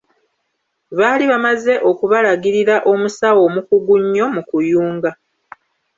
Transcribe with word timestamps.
Baali 0.97 1.25
bamaze 1.31 1.73
okubalagirira 1.89 2.75
omusawo 2.91 3.39
omukugu 3.49 3.93
nnyo 4.03 4.25
mu 4.35 4.41
kuyunga. 4.49 5.11